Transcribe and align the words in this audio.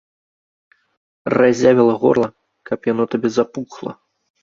Разявіла 1.37 1.95
горла, 2.01 2.29
каб 2.73 2.79
яно 2.95 3.03
табе 3.15 3.29
запухла! 3.41 3.91